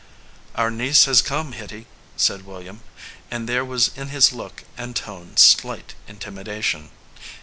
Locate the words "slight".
5.37-5.93